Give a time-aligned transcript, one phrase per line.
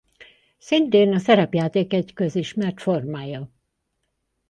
[0.57, 3.49] Szintén a szerepjáték egy közismert formája.